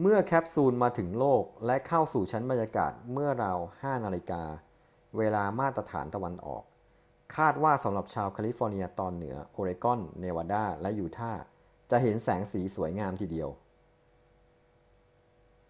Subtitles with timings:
[0.00, 3.58] เมื่อแคปซูลมาถึงโลกและเข้าสู่ชั้นบรรยากาศเมื่อราว
[3.96, 4.16] 5 น.
[5.16, 6.64] เวลามาตรฐานตะวันออก
[7.36, 11.44] คาดว่าสำหรับชาวแคลิฟอร์เนียตอนเหนือ โอเรกอน เนวาดา และยูทาห์
[11.90, 13.48] จะเห็นแสงสีสวยงามทีเดียว